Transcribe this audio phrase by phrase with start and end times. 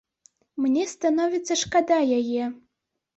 [0.63, 2.43] Мне становіцца шкада яе.